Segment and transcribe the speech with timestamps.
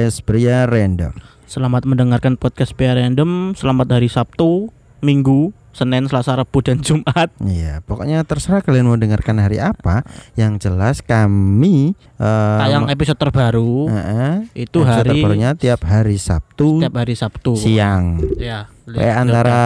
[0.00, 1.12] Podcast Pria Random.
[1.44, 3.52] Selamat mendengarkan podcast PR Random.
[3.52, 4.72] Selamat hari Sabtu,
[5.04, 7.28] Minggu, Senin, Selasa, Rabu dan Jumat.
[7.36, 10.00] Iya, pokoknya terserah kalian mau dengarkan hari apa.
[10.32, 16.80] Yang jelas kami eh, Tayang episode terbaru eh, itu episode hari terbarunya tiap hari Sabtu
[16.80, 17.52] setiap hari Sabtu.
[17.60, 18.24] siang.
[18.40, 18.72] Ya.
[18.88, 19.60] Kayak antara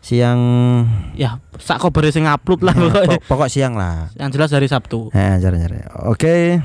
[0.00, 0.40] siang
[1.12, 3.20] ya sak kobar sing upload lah pokoknya.
[3.20, 4.08] pok- pokok siang lah.
[4.16, 5.12] Yang jelas hari Sabtu.
[5.12, 5.92] Eh, jar-jar.
[6.08, 6.64] Oke.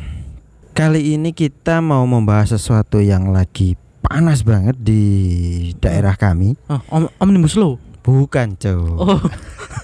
[0.75, 5.03] Kali ini kita mau membahas sesuatu yang lagi panas banget di
[5.79, 6.59] daerah kami.
[6.67, 7.79] Oh, om omnibus law.
[8.03, 8.99] Bukan, Cok.
[8.99, 9.23] Oh.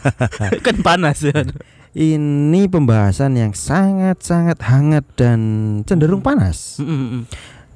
[0.67, 1.47] kan panas ya.
[1.95, 5.39] Ini pembahasan yang sangat-sangat hangat dan
[5.87, 6.83] cenderung panas.
[6.83, 7.21] Mm, mm.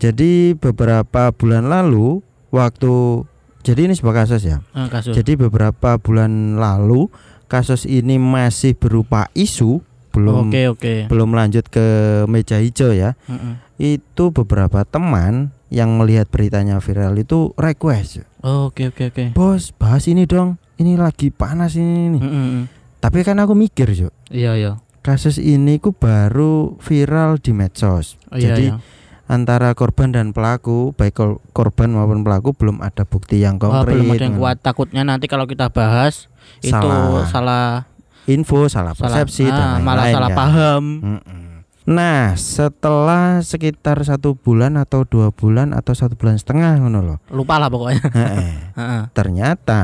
[0.03, 2.19] Jadi beberapa bulan lalu
[2.52, 3.23] waktu
[3.63, 4.59] jadi ini sebuah kasus ya.
[4.75, 5.16] Ah, kasus.
[5.16, 7.08] Jadi beberapa bulan lalu
[7.47, 9.80] kasus ini masih berupa isu
[10.16, 10.94] belum Oke, oke.
[11.11, 11.85] belum lanjut ke
[12.25, 13.19] meja hijau ya.
[13.27, 13.53] Mm, mm.
[13.75, 19.25] Itu beberapa teman yang melihat beritanya viral itu request, Oh, Oke, oke, oke.
[19.36, 20.55] "Bos, bahas ini dong.
[20.77, 22.61] Ini lagi panas ini nih." Mm.
[23.03, 24.13] Tapi kan aku mikir, Cuk.
[24.31, 24.71] Iya, iya.
[25.03, 28.17] Kasus ini ku baru viral di medsos.
[28.31, 28.81] Oh, iya, Jadi iya.
[29.25, 33.93] antara korban dan pelaku, baik kor- korban maupun pelaku belum ada bukti yang Oh, konkret.
[33.93, 34.58] belum ada yang kuat.
[34.61, 36.25] Takutnya nanti kalau kita bahas
[36.61, 37.77] itu Salah.
[38.25, 40.37] Salah Info, salah salah persepsi ah, dan malah lain-lain salah kan.
[40.37, 40.83] paham.
[40.99, 41.43] Mm-mm.
[41.86, 47.17] Nah, setelah sekitar satu bulan atau dua bulan atau satu bulan setengah, ngono loh.
[47.30, 48.02] Lupa lah pokoknya.
[49.13, 49.81] Ternyata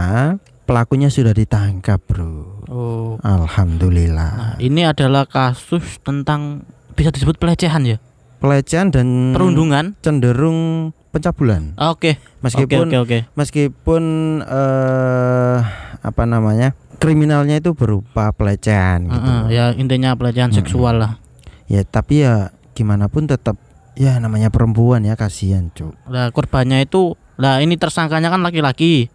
[0.66, 2.66] pelakunya sudah ditangkap, bro.
[2.66, 3.22] Oh.
[3.22, 4.32] Alhamdulillah.
[4.34, 7.98] Nah, ini adalah kasus tentang bisa disebut pelecehan ya,
[8.40, 9.94] Pelecehan dan perundungan.
[10.02, 11.78] cenderung pencabulan.
[11.78, 13.20] Ah, Oke, oke, Meskipun oke, oke.
[13.36, 14.04] meskipun
[14.42, 15.60] eh
[16.02, 16.74] apa namanya?
[17.02, 19.18] Kriminalnya itu berupa pelecehan gitu.
[19.18, 20.60] Heeh, ya intinya pelecehan Mm-mm.
[20.62, 21.18] seksual lah.
[21.66, 23.58] Ya, tapi ya gimana pun tetap
[23.98, 25.98] ya namanya perempuan ya kasihan, Cuk.
[26.06, 29.10] Lah korbannya itu, lah ini tersangkanya kan laki-laki.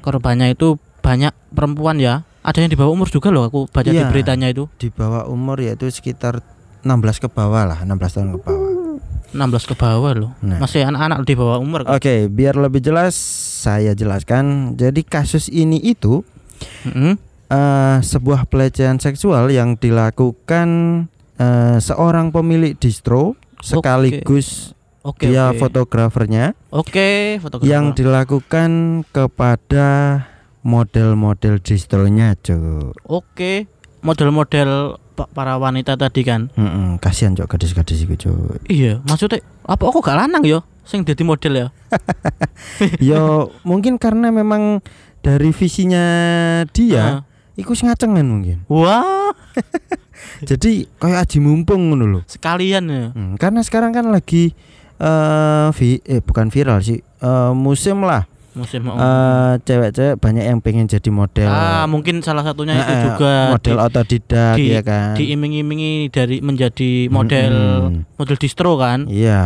[0.00, 2.24] Korbannya itu banyak perempuan ya.
[2.40, 3.44] Ada yang di bawah umur juga loh.
[3.44, 4.08] Aku baca di Iya.
[4.08, 6.40] beritanya itu Di bawah umur yaitu sekitar
[6.80, 8.68] 16 ke bawah lah, 16 tahun ke bawah.
[9.28, 10.32] 16 ke bawah loh.
[10.40, 10.56] Nah.
[10.56, 11.84] Masih anak-anak di bawah umur.
[11.84, 12.00] kan?
[12.00, 13.12] Oke, biar lebih jelas
[13.60, 14.72] saya jelaskan.
[14.80, 16.24] Jadi kasus ini itu
[16.84, 17.12] Mm-mm.
[17.48, 20.68] eh, sebuah pelecehan seksual yang dilakukan
[21.34, 25.58] eh, seorang pemilik distro sekaligus Oke, dia oke.
[25.58, 27.66] fotografernya Oke, fotografer.
[27.66, 28.70] yang dilakukan
[29.08, 29.88] kepada
[30.60, 32.92] model-model distronya, Cuk.
[33.02, 33.64] Oke,
[34.00, 34.70] model-model
[35.14, 36.52] pa- para wanita tadi kan.
[36.52, 38.68] Mm-mm, kasihan Cuk gadis-gadis Cuk.
[38.68, 41.66] Iya, maksudnya apa aku gak lanang yo sing jadi model ya?
[43.00, 43.22] Yo
[43.60, 44.80] mungkin karena memang
[45.20, 46.04] dari visinya
[46.68, 47.20] dia Heeh.
[47.58, 48.62] iku sing ngacengan mungkin.
[48.66, 49.34] Wah,
[50.40, 52.20] Jadi kayak aji mumpung ngono lho.
[52.24, 53.04] sekalian ya.
[53.10, 54.54] Hmm, karena sekarang kan lagi
[54.96, 56.98] eh vi- eh bukan viral sih.
[56.98, 58.26] eh, musim lah.
[58.50, 58.94] Musim oh.
[58.94, 61.46] Eh, cewek-cewek banyak yang pengen jadi model.
[61.46, 65.14] Ah, mungkin salah satunya itu Eh, juga model otodidak di- ya kan.
[65.14, 67.52] diiming-imingi dari menjadi model
[67.84, 68.02] Mm-mm.
[68.16, 69.06] model distro kan.
[69.06, 69.42] Iya.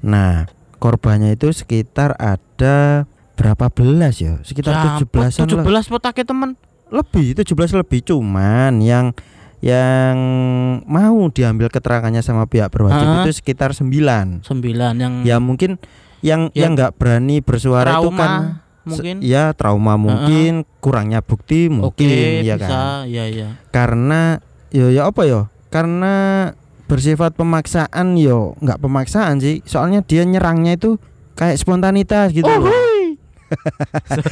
[0.00, 3.04] Nah, korbannya itu sekitar ada
[3.40, 4.36] berapa belas ya?
[4.40, 6.60] Sekitar tujuh belasan Tujuh belas potake temen.
[6.86, 9.16] Lebih, 17 lebih cuman yang
[9.60, 10.16] yang
[10.84, 13.22] mau diambil keterangannya sama pihak berwajib Ah.
[13.22, 14.40] itu sekitar 9.
[14.42, 15.80] Sembilan yang Ya mungkin
[16.20, 19.20] yang Ya, yang nggak berani bersuara itu kan mungkin.
[19.22, 22.08] ya trauma mungkin, kurangnya bukti mungkin
[22.42, 22.66] ya bisa.
[22.66, 23.00] kan.
[23.06, 23.48] Ya, ya.
[23.70, 25.48] Karena ya ya apa ya?
[25.68, 26.14] Karena
[26.84, 29.62] bersifat pemaksaan yo nggak pemaksaan sih.
[29.62, 30.98] Soalnya dia nyerangnya itu
[31.32, 32.72] kayak spontanitas gitu Oh, loh.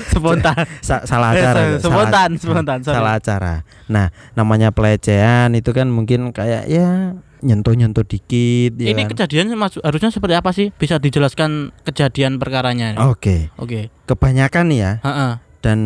[0.09, 0.65] Spontan.
[0.87, 1.61] Sa- salah acara.
[1.75, 2.97] itu, spontan, salah, spontan, sorry.
[2.97, 3.55] salah acara.
[3.87, 9.15] Nah, namanya pelecehan itu kan mungkin kayak ya nyentuh-nyentuh dikit ya Ini kan.
[9.15, 10.75] kejadian harusnya seperti apa sih?
[10.75, 12.99] Bisa dijelaskan kejadian perkaranya?
[13.07, 13.55] Oke.
[13.57, 13.95] Oke.
[14.05, 15.33] Kebanyakan nih ya Heeh.
[15.63, 15.79] dan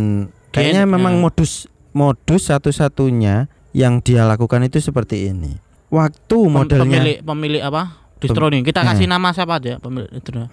[0.49, 1.21] kayaknya Gen- memang ya.
[1.21, 1.53] modus
[1.93, 5.61] modus satu-satunya yang dia lakukan itu seperti ini.
[5.89, 8.01] Waktu Pem- modelnya Pemilik pemilik apa?
[8.17, 8.65] Distro nih.
[8.65, 8.87] Kita Eh.
[8.89, 10.49] kasih nama siapa aja pemilik distro.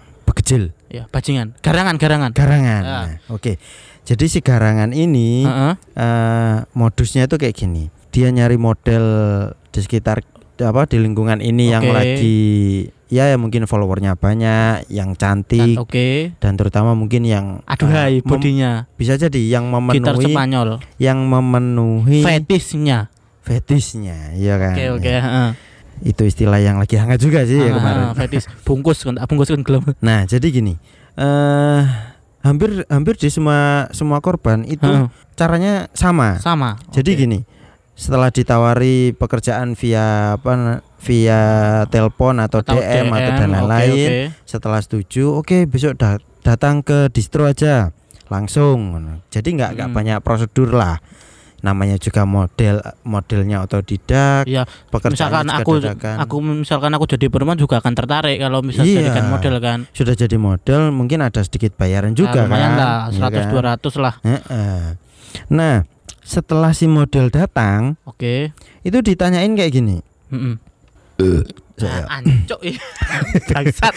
[0.50, 1.54] Bekecil Ya, bajingan.
[1.62, 2.30] Garangan, garangan.
[2.34, 2.82] garangan.
[2.82, 2.98] Ya.
[3.06, 3.62] Nah, Oke.
[4.02, 5.74] Jadi si garangan ini Heeh.
[5.94, 7.86] eh, modusnya itu kayak gini.
[8.10, 9.04] Dia nyari model
[9.70, 10.26] di sekitar
[10.58, 11.94] apa di lingkungan ini yang Oke.
[11.94, 12.38] lagi
[13.06, 16.34] ya, ya mungkin followernya banyak, yang cantik Oke.
[16.36, 18.72] dan terutama mungkin yang Aduhai mem- bodinya.
[18.92, 20.68] bisa jadi yang Gitar memenuhi Spanyol.
[20.98, 23.08] yang memenuhi Fetisnya.
[23.40, 24.74] fetisnya, iya kan.
[24.74, 25.20] Oke, oke, Ya.
[25.22, 25.50] heeh.
[26.02, 28.04] Itu istilah yang lagi hangat juga sih ya Ah, kemarin.
[28.18, 29.84] fetis bungkus kan, bungkus kan gelem.
[29.98, 30.74] Nah, jadi gini.
[31.12, 31.82] eh
[32.40, 35.10] hampir hampir di semua semua korban itu Heeh.
[35.34, 36.38] caranya sama.
[36.38, 36.80] Sama.
[36.88, 37.20] Jadi Oke.
[37.20, 37.38] gini,
[37.92, 41.40] setelah ditawari pekerjaan via apa via
[41.86, 43.92] telepon atau, DM, atau dan lain-lain.
[43.92, 44.16] oke.
[44.46, 47.92] Setelah setuju, oke besok da- datang ke distro aja
[48.28, 48.96] langsung.
[49.28, 49.96] Jadi nggak nggak Hmm.
[49.96, 50.96] banyak prosedur lah.
[51.60, 54.44] Namanya juga model modelnya otodidak.
[54.44, 56.16] Iya, pekerjaannya misalkan aku dadakan.
[56.18, 59.04] aku misalkan aku jadi peneman juga akan tertarik kalau misal Iya.
[59.04, 59.78] jadikan model kan.
[59.92, 62.78] sudah jadi model mungkin ada sedikit bayaran juga Nah, lumayan kan.
[62.78, 63.52] lah, Iya 100 kan?
[63.52, 64.14] 200 lah.
[64.22, 64.80] Heeh.
[65.48, 65.76] Nah,
[66.20, 68.56] setelah si model datang, Oke.
[68.80, 70.00] itu ditanyain kayak gini.
[70.28, 70.56] Heeh.
[71.80, 72.76] Saya, Nah, ancuk ih.
[73.48, 73.94] Bangsat.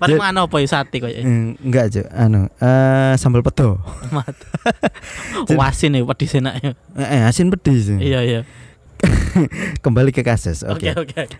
[0.00, 1.20] Paling mana apa ya sate kok ya.
[1.20, 2.06] "Eh, enggak, Cuk.
[2.10, 3.78] Anu, eh sambal pedo.
[5.58, 6.72] Wasin ya pedis enaknya.
[6.96, 7.92] Eh, eh, asin pedis.
[7.92, 8.40] Iya iya.
[9.84, 10.64] Kembali ke kasus.
[10.64, 11.28] Oke Oke.
[11.28, 11.38] oke.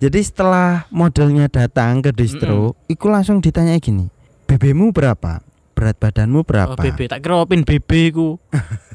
[0.00, 4.08] Jadi setelah modelnya datang ke distro, iku langsung ditanya gini.
[4.46, 5.42] BB-mu berapa?
[5.76, 6.72] Berat badanmu Oh, berapa?
[6.74, 8.40] BB tak kira pin BB ku.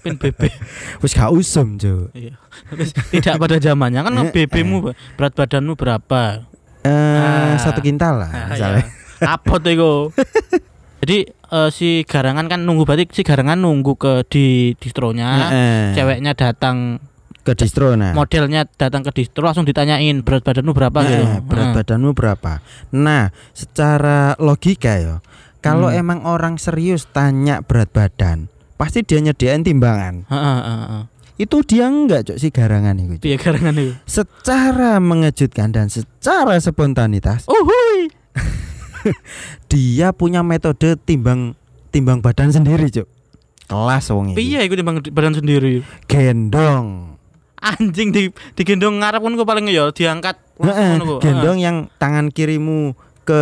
[0.01, 0.49] Pin BB.
[1.05, 2.09] Wis gak usum, Cuk.
[2.11, 2.33] Iya.
[3.13, 6.41] Tidak pada zamannya kan Eh, BB-mu berat badanmu berapa?
[6.81, 7.53] Eh, Ah.
[7.55, 8.81] satu kintal lah Ah, misalnya.
[8.81, 9.37] iya.
[9.37, 9.93] Apa tuh iku?
[11.05, 14.45] Jadi eh, si garangan kan nunggu berarti si garangan nunggu ke di
[14.75, 15.53] distronya.
[15.53, 15.93] Heeh.
[15.93, 16.97] Ceweknya datang
[17.41, 18.13] ke distro nah.
[18.13, 21.25] modelnya datang ke distro langsung ditanyain berat badanmu berapa gitu.
[21.25, 21.77] Nah, berat Heeh.
[21.77, 22.51] badanmu berapa?
[22.91, 25.21] Nah, secara logika ya,
[25.61, 26.01] kalau Hmm.
[26.01, 30.25] emang orang serius tanya berat badan, pasti dia nyediain timbangan.
[30.27, 31.03] Heeh, heeh, heeh.
[31.37, 33.17] Itu dia enggak, Cok, si garangan itu.
[33.17, 33.97] Piye garangan itu?
[34.05, 38.13] Secara mengejutkan dan secara spontanitas, Uhuy.
[39.71, 41.57] dia punya metode timbang
[41.89, 43.07] timbang badan sendiri, Cok.
[43.65, 44.37] Kelas wong ini.
[44.37, 45.81] Piye iku timbang badan sendiri?
[46.05, 47.17] Gendong.
[47.61, 53.41] Anjing di digendong ngarep kan paling ya diangkat Heeh, gendong yang tangan kirimu ke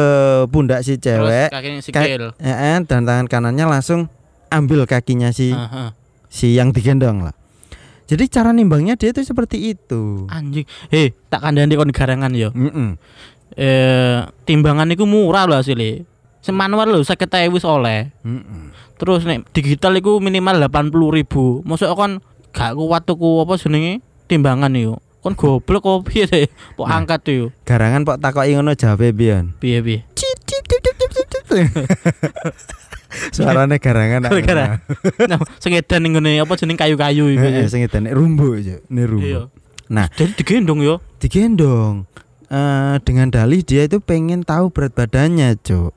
[0.50, 1.00] pundak si.
[1.00, 2.24] Terus cewek, kakinya Ka- sikil.
[2.38, 4.12] Heeh, dan tangan kanannya langsung
[4.50, 5.90] ambil kakinya si Heeh.
[6.28, 7.36] si yang digendong lah.
[8.10, 10.26] Jadi cara nimbangnya dia itu seperti itu.
[10.34, 10.66] Anjing.
[10.90, 12.50] Hei, tak kandhani kon garangan ya.
[12.50, 12.98] Mm-mm.
[13.54, 16.02] Eh timbangan iku murah lho asli.
[16.42, 18.10] Sing manual lho 50.000 wis oleh.
[18.26, 18.74] Mm-mm.
[18.98, 21.62] Terus nek digital iku minimal 80.000.
[21.62, 22.12] Mosok kon
[22.50, 24.98] gak kuat tuku apa jenenge timbangan iku.
[25.20, 26.48] Kon goblok kok piye sih?
[26.74, 26.98] Pok Nah.
[26.98, 27.52] angkat yo.
[27.64, 29.52] Garangan pok takoki ngono jawabe pian.
[29.58, 30.00] Piye piye?
[33.34, 34.22] Suarane garangan.
[34.24, 34.80] Gara-gara.
[35.26, 37.42] Nah, sing edan ning ngene apa jeneng kayu-kayu iku.
[37.42, 39.26] Heeh, sing edan nek rumbu aja, ini rumbu.
[39.26, 39.42] Iya.
[39.90, 40.06] Nah.
[40.14, 41.02] jadi digendong yo.
[41.18, 42.06] Digendong.
[42.48, 45.94] Eh dengan dalih dia itu pengen tahu berat badannya, Cuk.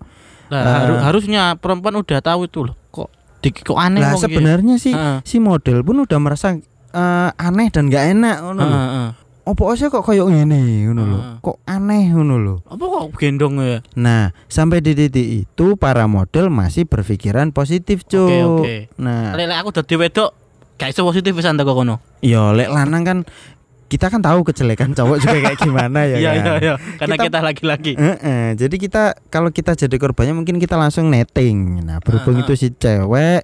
[0.49, 0.73] Nah, Eh.
[0.83, 2.77] haru- harusnya perempuan udah tahu itu loh.
[2.89, 3.09] Kok
[3.41, 4.25] di, kok aneh Lah wong iki?
[4.27, 5.21] sebenarnya sih Heeh.
[5.23, 6.57] si model pun udah merasa
[6.93, 8.79] eh, aneh dan gak enak ngono lho.
[8.79, 9.09] Heeh.
[9.43, 11.19] Opo sih kok koyo ngene ngono lho.
[11.19, 11.35] Heeh.
[11.41, 12.55] Kok aneh ngono lho.
[12.65, 13.83] Apa kok gendong ya?
[13.97, 18.23] Nah, sampai di titik itu para model masih berpikiran positif, Cuk.
[18.23, 18.77] Oke, oke.
[18.99, 20.31] Nah, Lek aku dadi wedok
[20.75, 21.99] gak iso positif pisan teko kono.
[22.19, 23.19] yo lek lanang kan
[23.87, 26.39] kita kan tahu kejelekan cowok juga kayak gimana ya Iya kan.
[26.39, 26.75] iya iya.
[26.97, 27.93] Karena Kita- laki-laki.
[27.93, 31.83] Heeh, jadi kita kalau kita jadi korbannya mungkin kita langsung netting.
[31.83, 32.47] Nah, berhubung Heeh.
[32.47, 33.43] itu si cewek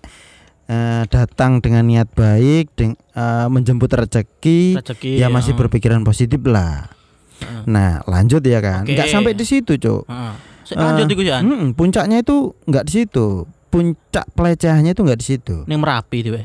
[0.66, 5.18] eh, datang dengan niat baik, deng- eh, menjemput rezeki, Rezeki.
[5.18, 5.58] ya masih heeh.
[5.58, 6.86] berpikiran positif lah.
[7.42, 7.62] Heeh.
[7.66, 8.86] Nah, lanjut ya kan.
[8.86, 10.06] Nggak sampai di situ, Cuk.
[10.06, 10.34] Heeh.
[10.62, 11.38] Sik lanjut Eh, iku ya.
[11.72, 13.48] Puncaknya itu nggak di situ.
[13.68, 15.56] Puncak pelecehannya itu nggak di situ.
[15.66, 16.42] Ning Merapi dhewe.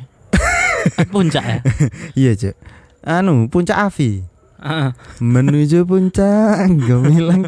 [1.13, 1.59] Puncak ya.
[2.19, 2.55] Iya, Cuk.
[3.03, 4.23] Anu, puncak Avi.
[4.63, 4.89] Heeh.
[5.19, 7.43] Menuju puncak gemilang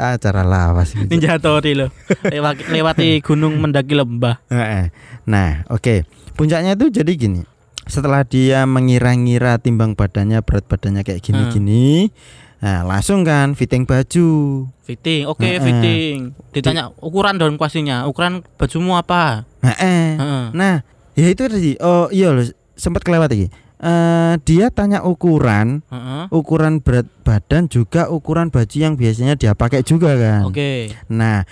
[0.00, 1.12] acara lawas gitu.
[1.12, 1.76] Ninja Tori.
[1.76, 4.40] Lewat lewati gunung mendaki lembah.
[5.28, 6.08] Nah, oke.
[6.40, 7.44] Puncaknya itu jadi gini.
[7.90, 12.14] Setelah dia mengira-ngira timbang badannya berat badannya kayak gini-gini,
[12.62, 14.62] nah langsung kan fitting baju.
[14.86, 15.58] Fitting, oke Heeh.
[15.58, 16.30] fitting.
[16.54, 19.42] Ditanya ukuran daun kuasinya, ukuran bajumu apa?
[19.66, 20.14] Heeh.
[20.22, 20.44] Heeh.
[20.54, 20.86] Nah,
[21.18, 21.74] ya itu tadi.
[21.82, 22.46] Oh iya loh,
[22.78, 23.50] sempat kelewat lagi.
[23.80, 26.24] Eh dia tanya ukuran, Heeh.
[26.30, 30.46] ukuran berat badan juga ukuran baju yang biasanya dia pakai juga kan.
[30.46, 30.94] Oke.
[31.10, 31.42] Nah,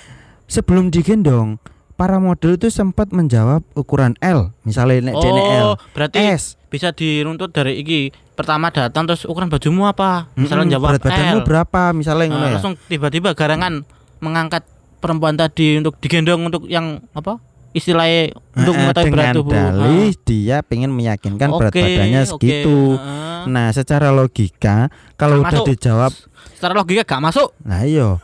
[0.47, 1.59] sebelum digendong,
[1.99, 5.67] para model itu sempat menjawab ukuran L, misalnya nek dene L.
[5.67, 6.55] Oh, berarti S.
[6.65, 8.15] bisa diruntut dari iki.
[8.31, 10.31] Pertama datang terus ukuran bajumu apa?
[10.33, 11.45] Misalnya jawab berat badanmu L.
[11.45, 12.53] berapa misalnya Nah, ngono ya.
[12.55, 13.83] langsung tiba-tiba garangan
[14.19, 14.63] mengangkat
[14.97, 17.43] perempuan tadi untuk digendong untuk yang apa?
[17.71, 19.53] Istilahnya untuk Heeh, mengetahui berat tubuh.
[19.53, 21.59] dalih dia pengen meyakinkan Ah.
[21.59, 22.95] berat badannya segitu.
[22.95, 23.43] Heeh.
[23.45, 25.67] Nah, secara logika kalau Gak udah masuk.
[25.69, 26.13] dijawab,
[26.55, 27.49] Secara logika gak masuk.
[27.61, 28.23] nah iya.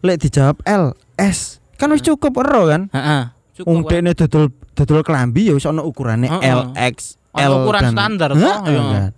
[0.00, 0.84] Lek dijawab L,
[1.14, 2.92] S, kan wis cukup ero kan?
[2.92, 3.22] Heeh.
[3.56, 3.68] Cukup.
[3.72, 6.52] Wong dene dodol dodol klambi ya wis ono ukurane Heeh.
[6.52, 8.82] L, X, Ono L ukuran dan standar, toh, iya.
[8.92, 9.12] kan.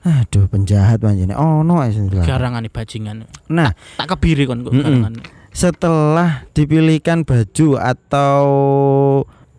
[0.00, 1.34] Aduh, penjahat manjene.
[1.36, 2.30] Ono ae sing dilarang.
[2.30, 3.16] Garangan bajingan.
[3.52, 4.72] Nah, Tak kebiri kon kok
[5.50, 8.42] setelah dipilihkan baju atau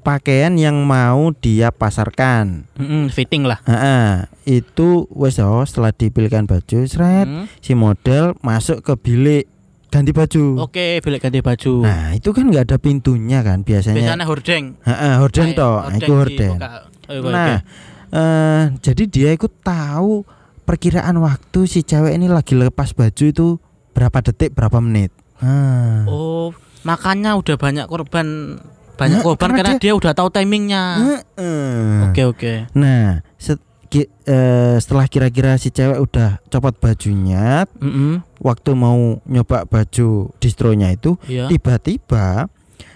[0.02, 2.66] pakaian yang mau dia pasarkan.
[2.80, 3.60] Mm-mm, fitting lah.
[3.68, 7.46] Heeh, itu wes oh, setelah dipilihkan baju, seret Hmm.
[7.62, 9.46] si model masuk ke bilik
[9.92, 10.64] ganti baju.
[10.64, 11.84] Oke, bilik ganti baju.
[11.84, 14.00] Nah, itu kan nggak ada pintunya kan biasanya.
[14.00, 14.66] Biasanya hordeng.
[14.82, 16.52] Heeh, horden Ayo, toh, itu horden.
[16.56, 16.70] dibuka.
[17.06, 17.60] Ayo, Nah,
[18.10, 20.24] eh jadi dia ikut tahu
[20.64, 23.48] perkiraan waktu si cewek ini lagi lepas baju itu
[23.92, 25.12] berapa detik, berapa menit.
[25.38, 26.08] Ah.
[26.08, 28.56] Oh, makanya udah banyak korban
[28.96, 30.84] banyak Nah, korban karena karena, dia, udah tahu timingnya.
[32.08, 32.54] Oke, oke.
[32.72, 39.64] Nah, set- ki- eh, setelah kira-kira si cewek udah copot bajunya, Mm-mm, waktu mau nyoba
[39.64, 41.46] baju distronya itu, Iya.
[41.48, 42.50] tiba-tiba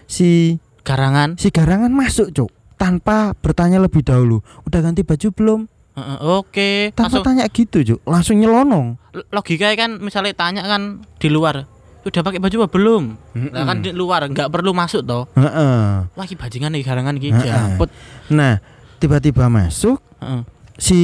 [0.05, 1.37] si Garangan.
[1.37, 2.49] si garangan masuk, Cuk.
[2.75, 5.61] Tanpa bertanya lebih dahulu, udah ganti baju belum?
[5.95, 6.69] Heeh, Oke.
[6.91, 7.99] Tanpa Langsung tanya gitu, Cuk.
[8.03, 8.99] Langsung nyelonong.
[9.31, 11.63] logika kan misalnya tanya kan di luar
[12.05, 13.03] udah pakai baju apa belum?
[13.49, 15.25] Nah kan di luar nggak perlu masuk toh.
[15.33, 16.05] Heeh.
[16.05, 17.33] Wah iki bajingan nih garangan Heeh.
[17.33, 17.89] jamput.
[18.29, 18.61] Nah,
[19.01, 20.41] tiba-tiba masuk Heeh.
[20.77, 20.99] si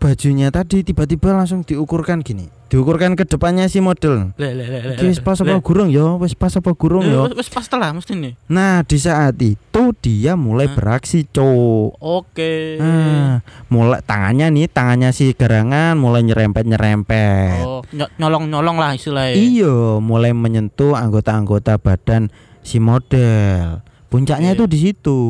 [0.00, 2.48] bajunya tadi tiba-tiba langsung diukurkan gini.
[2.68, 4.36] Diukurkan ke depannya si model.
[4.36, 4.94] Le le le le.
[5.00, 6.20] Iki wis pas apa gurung ya?
[6.20, 7.24] Wis pas apa gurung ya?
[7.32, 8.36] Wis pas lah mesti nih.
[8.52, 11.96] Nah, di saat itu dia mulai beraksi, Cuk.
[11.96, 12.76] Oke.
[12.76, 13.40] Nah,
[13.72, 17.64] mulai tangannya nih, tangannya si garangan mulai nyerempet-nyerempet.
[17.64, 19.32] Oh, ny- nyolong-nyolong lah istilahnya.
[19.32, 22.28] Iya, mulai menyentuh anggota-anggota badan
[22.60, 23.80] si model.
[24.12, 24.56] Puncaknya Oke.
[24.60, 25.20] itu di situ.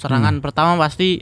[0.00, 1.20] Serangan pertama pasti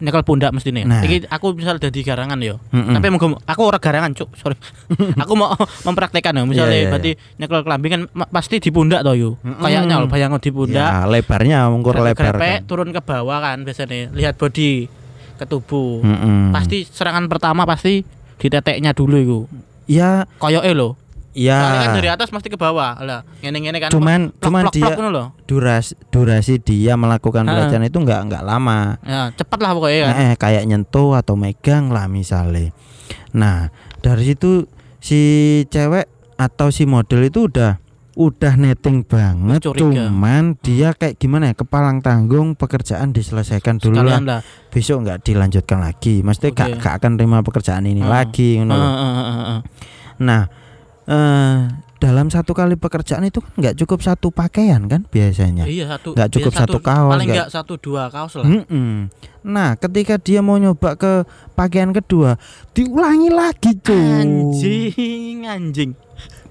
[0.00, 0.84] nyekel pundak mesti nih.
[0.84, 1.02] Nah.
[1.02, 2.60] Iki aku misal jadi garangan yo.
[2.72, 2.94] Mm-mm.
[2.96, 4.32] Tapi moga aku orang garangan, Cuk.
[4.36, 4.56] Sorry.
[5.22, 6.42] aku mau mempraktekkan ya.
[6.44, 7.10] Misalnya Iya, iya, berarti
[7.40, 9.30] nyekel kelambi kan pasti di pundak toh yo.
[9.40, 9.62] Mm-mm.
[9.62, 10.88] Kayaknya loh bayangin di pundak.
[10.90, 12.34] Ya, lebarnya mengukur lebar.
[12.36, 12.68] Kan.
[12.68, 14.12] turun ke bawah kan biasanya.
[14.12, 14.88] Lihat body
[15.36, 16.04] ke tubuh.
[16.04, 16.52] Mm-mm.
[16.52, 18.04] Pasti serangan pertama pasti
[18.36, 19.40] di teteknya dulu itu.
[19.86, 20.98] Ya, Koyoke lho.
[21.36, 21.60] Ya.
[21.60, 22.96] Soalnya kan dari atas pasti ke bawah.
[22.98, 23.90] Lah, ngene-ngene kan.
[23.92, 25.24] Cuman plok, cuman plok, dia plok lho.
[25.44, 27.52] durasi durasi dia melakukan Ha.
[27.52, 28.96] pelecehan itu nggak nggak lama.
[29.04, 30.14] Ya, cepat lah pokoknya kan.
[30.16, 32.72] Eh, kayak nyentuh atau megang lah misalnya.
[33.30, 33.68] Nah,
[34.00, 34.64] dari situ
[34.96, 35.20] si
[35.68, 37.78] cewek atau si model itu udah
[38.16, 40.08] udah netting banget Curiga.
[40.08, 44.42] cuman dia kayak gimana ya kepalang tanggung pekerjaan diselesaikan dulu Sekalian lah lah.
[44.72, 46.60] besok nggak dilanjutkan lagi maksudnya Oke.
[46.64, 48.08] gak, gak akan terima pekerjaan ini Heeh.
[48.08, 48.50] lagi.
[48.56, 49.60] Heeh, heeh, heeh, heeh.
[50.16, 50.48] nah
[51.06, 51.58] eh
[51.96, 56.12] dalam satu kali pekerjaan itu kan nggak cukup satu pakaian kan biasanya Iya satu.
[56.12, 58.44] Nggak cukup iya, satu kaos, Paling nggak- satu dua kaos lah.
[58.44, 59.08] Mm-mm.
[59.42, 62.36] Nah, ketika dia mau nyoba ke pakaian kedua,
[62.72, 63.96] diulangi lagi, Cuk.
[63.96, 65.90] Anjing, anjing.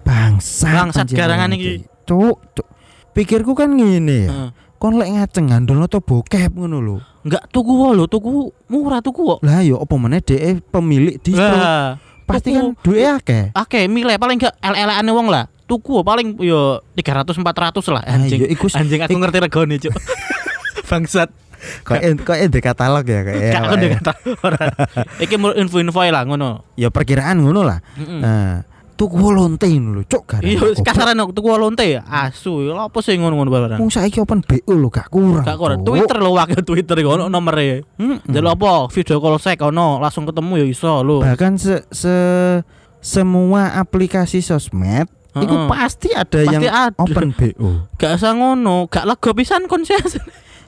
[0.01, 0.71] Bangsat.
[0.71, 1.57] Bangsat anjing garangan ini.
[1.57, 1.73] iki.
[2.03, 2.67] Cuk, cuk.
[3.11, 4.31] Pikirku kan ngene ya.
[4.31, 4.49] Heeh.
[4.75, 6.97] Kon lek ngaceng ngandel to bokep ngono lho.
[7.21, 9.39] Enggak tuku lho, tuku murah tuku kok.
[9.41, 11.53] Lah yo apa meneh dhek pemilik distro.
[11.53, 12.57] Lah, Pasti tuku.
[12.57, 13.43] kan duwe akeh.
[13.53, 15.45] Oke, milih paling enggak ele-eleane wong lah.
[15.65, 18.45] Tuku paling yo 300 400 lah Ah, anjing.
[18.45, 19.93] iya, iku Anjing aku ngerti regane, Cuk.
[20.89, 21.29] Bangsat.
[21.81, 23.51] Kok kok di katalog ya kayak.
[23.51, 24.11] Gak aku kata
[24.45, 24.65] ora.
[25.25, 26.61] Iki mau info-info lah ngono.
[26.77, 27.81] Ya perkiraan ngono lah.
[27.97, 28.19] Heeh.
[28.21, 28.61] Nah,
[28.95, 30.23] tuku lonte lho, Cuk.
[30.25, 30.47] garang.
[30.47, 32.01] Iya, kasaran tuku lonte ya.
[32.03, 33.79] Asu, lha apa sih ngono-ngono barang.
[33.79, 35.43] Wong saiki open BO lho gak kurang.
[35.43, 35.83] Gak kurang.
[35.83, 37.83] Twitter lho wakil Twitter iku ono nomere.
[37.99, 38.23] Mm-mm.
[38.25, 38.87] Jalur apa?
[38.89, 41.19] Video call sek ono, langsung ketemu ya iso lho.
[41.19, 42.63] bahkan se, se-
[43.03, 45.67] semua aplikasi sosmed itu Heeh.
[45.67, 46.95] pasti ada Pasti yang ada.
[46.95, 47.91] open BO.
[47.99, 50.15] Gak usah ngono, gak lega pisan konses.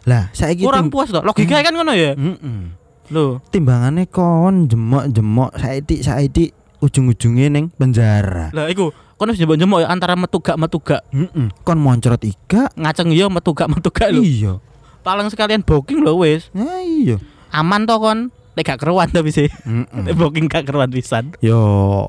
[0.04, 1.24] Lah, saiki Kurang puas toh.
[1.24, 2.16] Logika kan ngono ya.
[2.16, 2.76] Mm-mm.
[3.08, 6.46] Lho, Timbangannya kon jemok-jemok saiki saiki
[6.80, 8.54] ujung-ujungnya ning penjara.
[8.54, 11.02] lah iku kon wis jembok-jembok ya antara metu gak metu gak.
[11.10, 11.50] Mm-mm.
[11.62, 12.70] Kon moncrot iga.
[12.74, 14.22] Ngaceng ya metu gak metu gak lho.
[14.22, 14.54] Iya.
[15.02, 16.54] Paling sekalian booking lho wis.
[16.54, 17.18] Nah, iya.
[17.50, 18.30] Aman toh kon.
[18.54, 19.50] Nek gak keruan tapi sih.
[19.66, 20.06] Mm-mm.
[20.06, 21.34] Nek booking gak keruan pisan.
[21.42, 22.06] Yo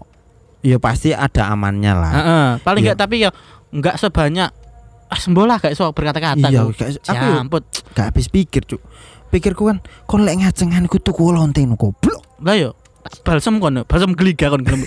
[0.61, 2.13] Yo pasti ada amannya lah.
[2.13, 2.93] Heeh, paling Iya.
[2.93, 3.31] enggak tapi ya
[3.71, 4.51] enggak sebanyak
[5.09, 6.51] ah sembola gak iso berkata-kata.
[6.51, 7.41] Iya, gak- aku yo
[7.95, 8.83] gak habis pikir, Cuk.
[9.29, 12.21] Pikirku kan kon lek ngacengan ku tuku lonte no goblok.
[12.41, 14.83] Lah yo tak balsem kon, balsem geliga kon gelem.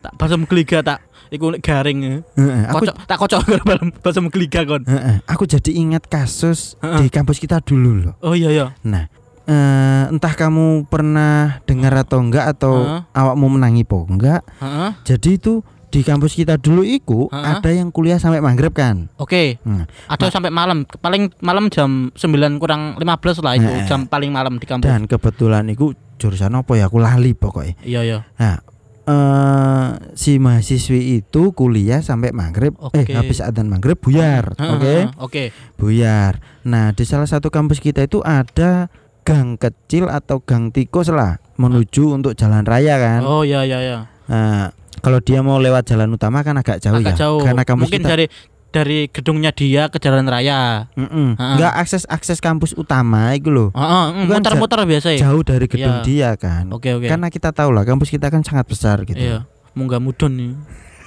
[0.00, 2.22] tak balsem geliga tak iku garing.
[2.68, 4.82] Aku Kocok tak kocok karo balsem balsem geliga kon.
[5.26, 8.14] Aku jadi ingat kasus di kampus kita dulu loh.
[8.20, 8.66] Oh iya iya.
[8.84, 9.08] Nah,
[9.44, 13.00] eh, entah kamu pernah dengar atau enggak atau Heeh.
[13.12, 14.44] awakmu menangi po enggak.
[14.60, 14.90] Heeh.
[15.04, 15.54] Jadi itu
[15.94, 17.54] di kampus kita dulu iku Heeh.
[17.54, 19.06] ada yang kuliah sampai maghrib kan.
[19.14, 19.62] Oke.
[19.62, 20.82] Nah, Ada sampai malam.
[20.82, 23.86] Paling malam jam 9 kurang 15 lah itu Heeh.
[23.86, 24.90] jam paling malam di kampus.
[24.90, 27.74] dan kebetulan iku jurusan apa ya aku lali pokoknya.
[27.80, 28.18] Iya iya.
[28.36, 28.56] Nah,
[29.04, 33.04] eh si mahasiswi itu kuliah sampai maghrib Oke.
[33.04, 35.44] eh habis adzan maghrib buyar Heeh, oke heeh, Oke.
[35.76, 38.88] buyar nah di salah satu kampus kita itu ada
[39.20, 43.98] gang kecil atau gang tikus lah menuju untuk jalan raya kan Oh iya iya iya.
[44.24, 47.44] Nah, kalau dia mau lewat jalan utama kan agak jauh Agak ya jauh.
[47.44, 48.26] karena kampus Mungkin kita dari
[48.74, 50.90] dari gedungnya dia ke jalan raya.
[50.92, 51.38] Mm-mm.
[51.38, 51.54] Ha-ha.
[51.54, 53.70] Nggak akses akses kampus utama itu loh.
[53.70, 55.18] Heeh, mm, Bukan muter-muter biasa ya.
[55.24, 56.04] Jauh dari gedung Iya.
[56.04, 56.68] dia kan.
[56.68, 57.06] Oke oke.
[57.06, 59.14] Karena kita tahu lah kampus kita kan sangat besar gitu.
[59.16, 59.46] Iya.
[59.72, 60.52] Munggah mudun nih.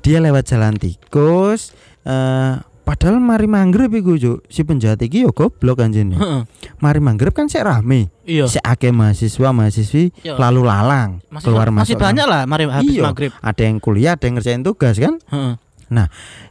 [0.00, 4.38] Dia lewat jalan tikus eh padahal mari manggrib iku Juk.
[4.46, 6.12] si penjahat iki yo goblok anjene.
[6.12, 6.42] Heeh.
[6.76, 8.10] mari manggrib kan sik rame.
[8.22, 8.44] Iya.
[8.46, 10.34] Sik akeh mahasiswa mahasiswi Iya.
[10.36, 12.02] lalu lalang Masih keluar masih masuk.
[12.02, 13.02] banyak lah mari habis Iya.
[13.02, 13.30] maghrib.
[13.38, 15.16] Ada yang kuliah, ada yang ngerjain tugas kan?
[15.24, 15.52] Heeh.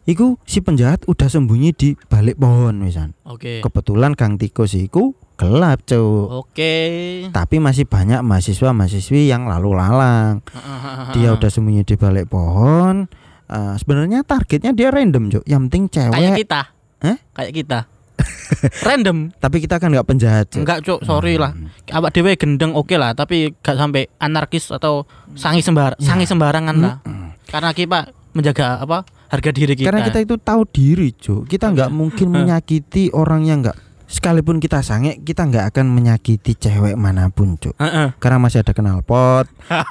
[0.03, 3.17] Iku si penjahat udah sembunyi di balik pohon misan.
[3.23, 3.59] Oke.
[3.59, 6.45] Kebetulan Gang Tikus iku gelap, Cuk.
[6.45, 6.73] Oke.
[7.27, 10.45] Tapi masih banyak mahasiswa mahasiswi yang lalu lalang.
[11.17, 13.09] Dia udah sembunyi di balik pohon.
[13.51, 15.43] Eh, sebenarnya targetnya dia random, Cuk.
[15.43, 16.37] Yang penting kayak cewek.
[16.39, 16.61] kita.
[17.01, 17.17] Hah?
[17.35, 17.79] Kayak kita.
[18.87, 19.33] Random.
[19.33, 20.61] Tapi kita kan nggak penjahat, Cuk.
[20.63, 21.51] Enggak, Cuk, sorry lah.
[21.51, 21.67] Hmm.
[21.89, 26.13] Awak dhewe gendeng oke lah, tapi gak sampai anarkis atau sangi sembar Ya.
[26.13, 26.95] sangi sembarangan lah.
[27.03, 27.35] Mm-mm.
[27.43, 27.99] Karena kita
[28.31, 29.03] menjaga apa?
[29.31, 29.87] Harga diri kita.
[29.87, 31.47] Karena kita itu tahu diri, Cuk.
[31.47, 33.79] Kita nggak mungkin menyakiti orang yang nggak
[34.11, 37.71] sekalipun kita sange, kita nggak akan menyakiti cewek mana pun, Cuk.
[37.79, 38.11] Heeh.
[38.19, 39.47] Karena masih ada knalpot,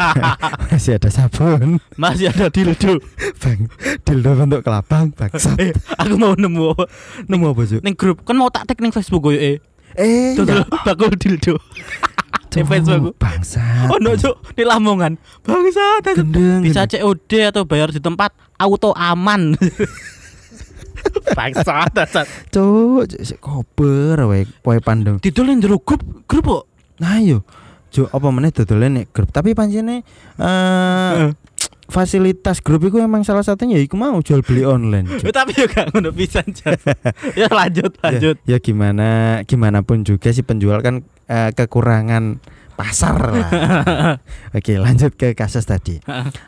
[0.69, 3.01] masih ada sabun, Masih ada dildo.
[3.41, 3.65] bang,
[4.05, 5.57] dildo bentuk kelabang, bangsat.
[5.57, 6.77] Eh, aku mau nemu?
[7.25, 7.81] Nemu apa, Cuk?
[7.81, 9.57] Ning grup kan mau tak tag ning Facebook gue eh.
[9.97, 10.37] Eh,
[10.87, 11.57] bakul dildo.
[12.51, 13.15] Ning Facebook.
[13.17, 13.87] Bangsat.
[13.91, 15.15] Oh no, Cuk, di Lamongan.
[15.47, 16.67] Bangsa Gendeng.
[16.67, 16.87] bisa.
[16.91, 19.55] COD atau bayar di tempat auto aman.
[21.39, 22.27] Bangsa dasar.
[23.07, 25.23] Sik kober wae poe pandang.
[25.23, 26.65] Didolin jero grup, grup kok.
[27.01, 27.47] Nah, yo.
[27.91, 30.07] Cuk, apa meneh dodolan nek grup, tapi pancene
[30.39, 31.27] eh
[31.91, 35.21] fasilitas grup itu emang salah satunya ya iku mau jual beli online.
[35.21, 36.47] Eh, tapi gak ngono pisan.
[37.41, 38.37] Ya lanjut, lanjut.
[38.47, 42.41] Ya, ya gimana gimana pun juga si penjual kan eh, kekurangan
[42.81, 43.51] pasar lah.
[44.57, 46.01] Oke, lanjut ke kasus tadi.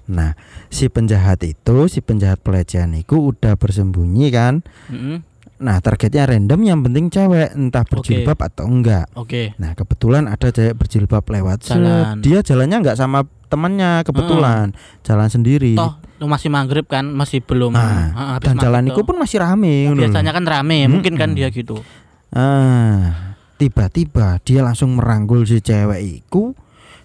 [0.09, 0.33] Nah,
[0.73, 4.65] si penjahat itu, si penjahat pelecehan itu udah bersembunyi kan.
[4.89, 5.21] Heeh.
[5.63, 9.07] Nah, targetnya random yang penting cewek, entah berjilbab atau enggak.
[9.15, 9.55] Oke.
[9.63, 11.63] Nah, kebetulan ada cewek berjilbab lewat.
[11.63, 12.19] Jalan.
[12.19, 13.23] Dia jalannya enggak sama
[13.53, 15.77] temannya, kebetulan jalan sendiri.
[15.77, 19.43] Toh lu masih maghrib kan, masih belum Nah, ah, habis Dan jalan itu pun masih
[19.43, 20.01] rame lho.
[20.01, 21.83] biasanya kan rame, mungkin kan dia gitu.
[22.31, 26.55] Ah, tiba-tiba dia langsung merangkul si cewek itu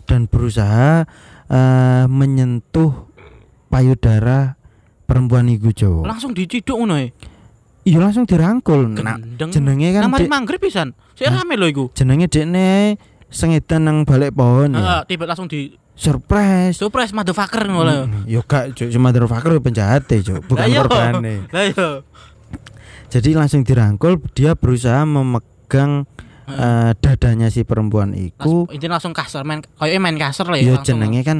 [0.05, 1.03] dan berusaha
[1.47, 3.09] eh, menyentuh
[3.67, 4.55] payudara
[5.03, 6.03] perempuan itu, Cuk.
[6.03, 7.11] Langsung diciduk ngono e.
[7.83, 8.99] Iya langsung dirangkul.
[8.99, 9.15] Nah,
[9.47, 10.91] jenenge kan Nah, mari dek- maghrib pisan.
[11.15, 11.41] Sik Hah?
[11.41, 11.85] rame lho iku.
[11.95, 14.77] jenenge dekne sengedan nang balik pohon ya.
[14.77, 16.77] Heeh, tiba langsung di Surprise.
[16.77, 17.97] surprise motherfucker ngono lho.
[18.05, 20.79] Mm, Yo gak Cuk, cuma motherfucker penjahat Cuk, bukan Lah iya.
[20.79, 21.35] korbane.
[21.49, 21.89] Lah iya.
[23.07, 26.05] Jadi langsung dirangkul, dia berusaha memegang
[26.45, 28.67] eh, dadanya si perempuan iku.
[28.69, 30.73] intinya langsung kasar main kayak main kasar lah Yo ya.
[30.77, 31.01] langsung.
[31.01, 31.37] jenenge kan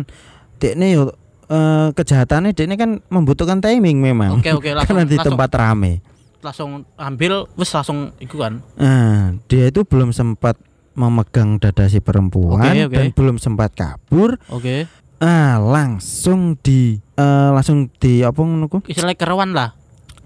[0.57, 1.13] dekne yo
[1.47, 4.39] eh, kejahatannya dekne kan membutuhkan timing memang.
[4.39, 5.93] Oke oke langsung Karena di langsung, tempat rame.
[6.37, 8.63] langsung ambil wes langsung iku kan.
[8.75, 10.55] Nah, dia itu belum sempat
[10.97, 12.95] memegang dada si perempuan Oke, oke.
[12.97, 14.41] dan belum sempat kabur.
[14.49, 14.89] Oke.
[15.17, 18.65] Ah, langsung di eh, langsung di apa ngono
[19.15, 19.77] keruan lah.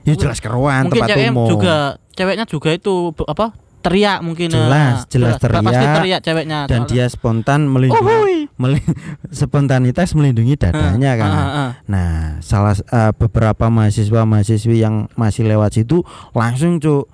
[0.02, 1.48] Ya jelas keruan mungkin tempat ceweknya umum.
[1.48, 1.76] juga
[2.12, 3.52] ceweknya juga itu apa?
[3.82, 5.96] teriak mungkin eh, Jelas, jelas Pasti teriak.
[5.98, 6.60] teriak ceweknya.
[6.66, 8.38] dan dia spontan Oh, melindungi woi.
[8.56, 8.86] meli-
[9.34, 11.32] spontanitas melindungi dadanya Ah, kan.
[11.32, 11.70] ah, ah.
[11.88, 17.10] Nah, salah eh, beberapa mahasiswa mahasiswi yang masih lewat situ langsung cuk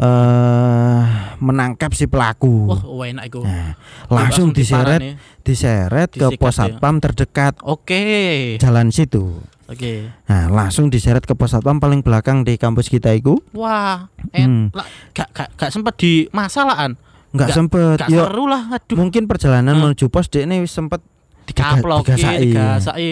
[0.00, 1.02] eh
[1.38, 2.66] menangkap si pelaku.
[2.66, 3.44] Wah, wah, enak iku.
[3.44, 3.76] Nah,
[4.08, 6.66] langsung diseret diseret ke pos ya.
[6.66, 8.56] satpam terdekat Oke.
[8.56, 9.44] jalan situ.
[9.66, 10.08] Oke.
[10.26, 13.36] Nah, langsung diseret ke pos satpam paling belakang di kampus kita itu.
[13.52, 14.72] Wah, Hmm.
[15.12, 16.96] gak gak gak sempet di masalahan.
[17.30, 17.96] Nggak Nggak- sempet.
[18.00, 18.96] Gak Yo, seru lah, aduh.
[18.96, 19.82] mungkin perjalanan Hmm.
[19.86, 20.98] menuju pos dia ini sempet
[21.44, 22.38] digaga- Dikaploki, digasai.
[22.42, 23.08] digasai.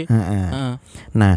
[1.14, 1.34] Nah,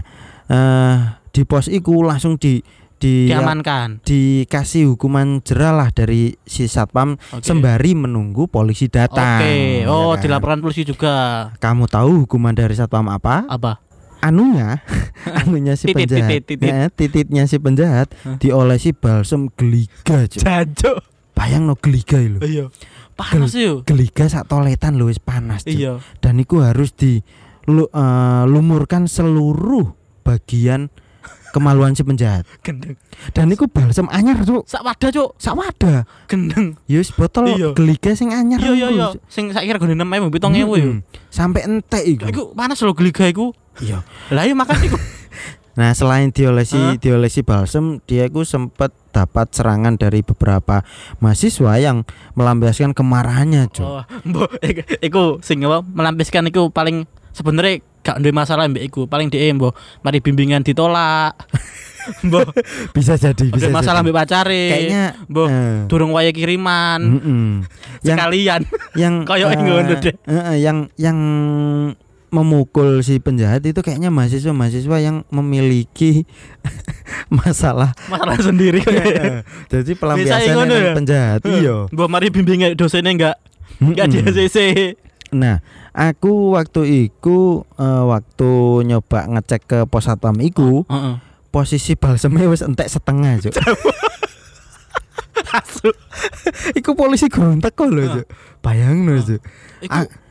[0.47, 0.97] eh
[1.29, 2.59] di pos iku langsung di
[3.01, 4.05] di Diamankan.
[4.05, 7.41] dikasih hukuman jerah lah dari si satpam Oke.
[7.41, 9.41] sembari menunggu polisi datang.
[9.41, 9.81] Oke.
[9.81, 10.21] ya Oh, kan?
[10.21, 11.49] dilaporkan polisi juga.
[11.57, 13.49] Kamu tahu hukuman dari satpam apa?
[13.49, 13.81] Apa?
[14.21, 14.85] Anunya,
[15.41, 16.69] anunya si Titit, penjahat, titit, titit.
[16.69, 18.37] Eh, tititnya si penjahat Hah?
[18.37, 20.29] diolesi balsem geliga.
[20.29, 20.45] Cuk.
[20.45, 21.01] Jancuk.
[21.33, 22.37] Bayang no geliga lho.
[22.37, 22.69] Iya.
[23.11, 23.81] Panas yo.
[23.81, 25.65] Geliga sak toletan lho wis panas.
[25.65, 26.05] Iya.
[26.21, 27.25] Dan itu harus di
[27.65, 29.89] lu- eh, lumurkan seluruh
[30.21, 30.93] bagian
[31.51, 32.43] kemaluan si penjahat.
[32.59, 32.95] Gendeng.
[33.29, 34.63] Dan itu balsem anyar tuh.
[34.63, 35.29] Sak wadah, Cuk.
[35.35, 36.03] Sak wadah.
[36.25, 36.75] Gendeng.
[36.85, 37.71] Yus botol Iya.
[37.71, 38.57] geliga sing anyar.
[38.57, 38.95] Iya iya iku.
[38.95, 39.07] iya.
[39.27, 40.91] Sing saiki regane 6.000 7.000 yo.
[41.27, 42.25] Sampai entek iku.
[42.25, 43.51] Iku panas lho geliga iku.
[43.77, 44.03] Iya.
[44.29, 44.97] Lah iya makan iku.
[45.71, 46.99] Nah, selain diolesi Hah?
[46.99, 50.83] diolesi balsem, dia itu sempat dapat serangan dari beberapa
[51.17, 52.03] mahasiswa yang
[52.35, 53.79] melampiaskan kemarahannya, Cuk.
[53.81, 59.05] Oh, mbok iku- iku sing apa melampiaskan iku paling sebenarnya gak duwe masalah mbek iku.
[59.05, 61.37] Paling dhek mbok mari bimbingan ditolak.
[62.01, 62.49] Mbah,
[62.97, 64.09] bisa jadi bisa ada masalah jadi.
[64.09, 64.63] mbek pacare.
[64.67, 66.97] kayaknya Mbah, eh, durung waya kiriman.
[66.97, 67.45] mm-mm.
[68.01, 68.61] yang Sekalian.
[68.97, 70.09] yang Kayak ngono deh.
[70.09, 71.17] eh, eh, yang yang
[72.27, 76.23] memukul si penjahat itu kayaknya mahasiswa-mahasiswa yang memiliki
[77.29, 80.93] masalah Masalah sendiri Eh, jadi pelampiasan ngono ya?
[80.95, 83.35] penjahat iya Mbah mari bimbing dosennya enggak
[83.77, 84.17] enggak di.
[84.23, 84.57] ACC.
[85.31, 88.51] Nah, aku waktu iku eh, waktu
[88.87, 91.15] nyoba ngecek ke pos satpam iku, Heeh.
[91.51, 93.55] posisi balsemnya wis entek setengah, Cuk.
[96.79, 98.27] Iku polisi gurung teko lho, Cuk.
[98.63, 99.41] Bayangno, Cuk.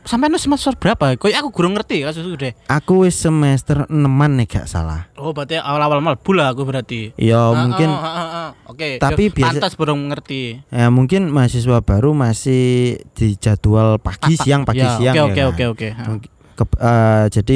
[0.01, 1.13] Sampean wis semester berapa?
[1.13, 2.53] Kok aku kurang ngerti kasus itu deh.
[2.65, 4.01] Aku wis semester 6
[4.33, 5.05] nih gak salah.
[5.13, 7.13] Oh, berarti awal-awal mlebu lah aku berarti.
[7.15, 8.49] Ya Ah, mungkin ah, ah, ah.
[8.65, 8.97] Oke.
[8.97, 10.41] Tapi ya, biasa- pantas belum ngerti.
[10.67, 12.63] ya mungkin mahasiswa baru masih
[13.11, 15.47] di jadwal pagi siang pagi Ya, siang Oke, ya oke, kan?
[15.47, 15.87] oke, oke.
[15.91, 16.07] Ah.
[16.09, 17.55] Mungkin- ke- eh, jadi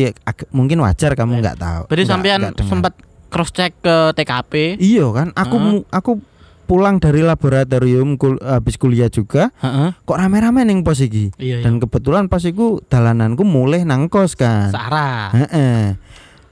[0.52, 1.82] mungkin wajar kamu nggak tahu.
[1.86, 2.94] Berarti sampean sempat
[3.28, 4.78] cross check ke TKP.
[4.78, 6.22] Iya kan, aku mu- aku
[6.66, 9.94] pulang dari laboratorium kul- habis kuliah juga Heeh.
[9.96, 11.30] kok rame-rame ning pos iki.
[11.38, 11.64] Iya, iya.
[11.64, 14.74] Dan kebetulan pas iku dalananku mulai nang kos kan.
[14.74, 15.30] Sarah.
[15.32, 15.96] Heeh.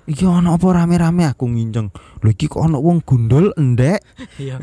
[0.05, 1.89] Iki ono apa rame-rame aku nginceng.
[2.19, 3.99] Lho iki kok ono wong gundul endek
[4.41, 4.61] Iya.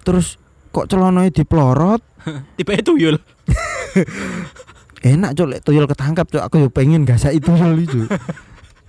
[0.00, 2.00] terus kok celonanya diplorot.
[2.56, 3.16] Tipe itu yul.
[5.06, 8.00] Enak cok lek tuyul ketangkap cok aku yo pengen gasak itu tuyul itu.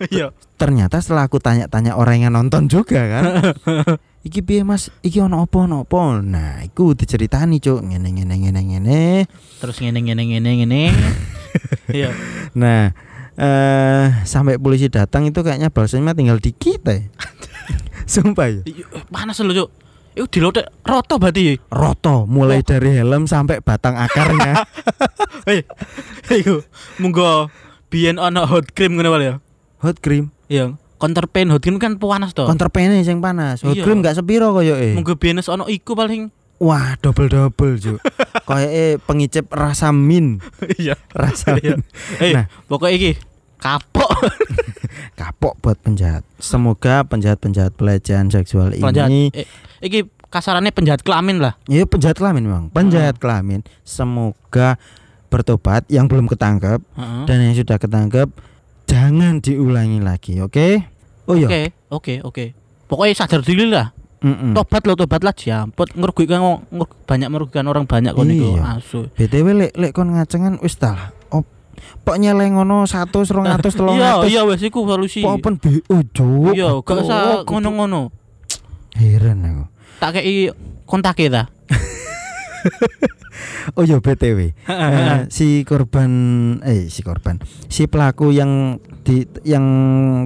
[0.09, 0.33] Iya.
[0.57, 3.23] Ternyata setelah aku tanya-tanya orang yang nonton juga kan.
[4.27, 4.91] Iki piye Mas?
[5.01, 6.19] Iki ono apa ono apa?
[6.19, 9.01] Nah, iku diceritani cok ngene ngene ngene ngene.
[9.63, 10.81] Terus ngene ngene ngene ngene.
[11.87, 12.11] Iya.
[12.53, 12.91] Nah,
[13.39, 17.01] eh sampai polisi datang itu kayaknya balsemnya tinggal dikit ya.
[18.11, 18.61] Sumpah ya.
[18.67, 19.69] Iya, Panas lho, Cuk.
[20.17, 21.57] Iku dilotek roto berarti.
[21.69, 24.65] Roto mulai dari helm sampai batang akarnya.
[25.47, 25.61] Hei.
[26.41, 26.65] Iku
[26.99, 27.53] monggo
[27.87, 29.39] biyen ono hot cream ngono ya.
[29.79, 30.33] hot cream.
[30.49, 30.73] Iya.
[30.97, 32.43] Counter pain hot cream kan panas to.
[32.43, 33.61] Counterpane sing panas.
[33.61, 33.81] Hot Iya.
[33.81, 34.93] cream gak sepiro koyo eh.
[34.93, 36.33] Monggo biyen wis ono iku paling.
[36.57, 38.01] Wah, double-double, Cuk.
[38.49, 40.41] Kayak eh pengicip rasa min,
[40.81, 40.97] Iya.
[41.07, 41.77] rasa Iya.
[41.77, 41.85] min.
[42.17, 42.45] Eh, Nah.
[42.65, 43.11] pokoknya iki
[43.57, 44.09] kapok.
[45.13, 46.25] Kapok buat penjahat.
[46.37, 49.09] Semoga penjahat-penjahat pelecehan seksual Penjahat.
[49.09, 49.45] ini Eh,
[49.79, 51.53] iki kasarannya penjahat kelamin lah.
[51.65, 52.63] ya penjahat kelamin memang.
[52.69, 54.77] Penjahat kelamin semoga
[55.27, 57.23] bertobat yang belum ketangkep Heeh.
[57.25, 58.29] dan yang sudah ketangkep
[58.87, 60.67] jangan diulangi lagi, oke?
[61.27, 61.47] Oh iya.
[61.47, 62.45] Oke, oke, oke.
[62.87, 63.91] Pokoknya sadar diri lah.
[64.17, 64.57] Mm-mm.
[64.57, 66.41] Tobat lo, tobat lah jamput ngerugikan
[66.73, 68.57] ngerug- banyak merugikan orang banyak kok niku.
[68.57, 68.81] Iya.
[68.81, 68.99] Asu.
[69.13, 71.13] BTW lek lek kon ngacengan wis ta.
[71.29, 71.45] Op,
[72.01, 73.61] pok nyeleng ngono 100 200
[73.93, 74.33] Iya, 300.
[74.33, 75.21] iya wes iku solusi.
[75.21, 76.57] Pok open BO, Cuk.
[76.57, 78.09] Iya, gak usah ngono-ngono.
[78.97, 79.63] Heran aku.
[80.01, 80.49] Tak kei
[80.89, 81.43] kontak ta.
[83.77, 84.57] Oh iya BTW.
[84.65, 86.09] Eh, si korban
[86.65, 87.37] eh si korban.
[87.69, 89.65] Si pelaku yang di yang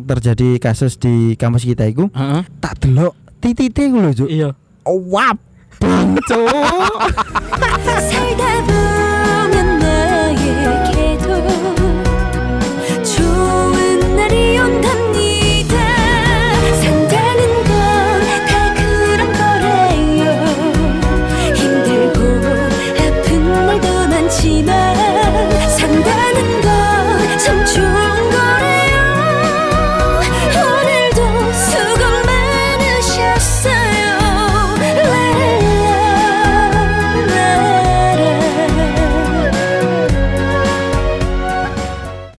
[0.07, 2.41] terjadi kasus di kampus kita itu Heeh.
[2.63, 4.29] tak delok titite ku lho, Cuk.
[4.31, 4.55] Iya.
[4.87, 5.37] Oh, wap.
[5.81, 6.13] Bang,